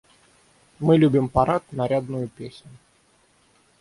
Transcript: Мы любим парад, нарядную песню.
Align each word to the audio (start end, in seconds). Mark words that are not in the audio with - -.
Мы 0.89 0.95
любим 1.03 1.29
парад, 1.37 1.63
нарядную 1.81 2.27
песню. 2.41 2.71